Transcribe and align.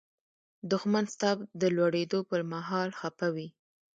دښمن 0.71 1.05
ستا 1.13 1.29
د 1.61 1.63
لوړېدو 1.75 2.19
پر 2.29 2.41
مهال 2.53 2.89
خپه 2.99 3.27
وي 3.35 3.49